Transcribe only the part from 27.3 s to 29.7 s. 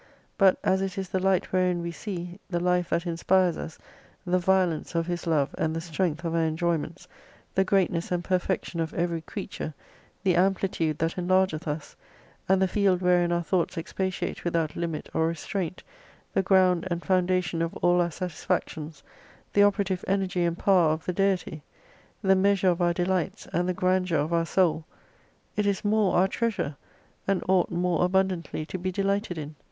ought more abundantly to be delighted in.